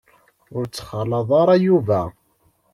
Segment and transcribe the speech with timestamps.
[0.55, 2.01] Ur ttxalaḍ ara Yuba.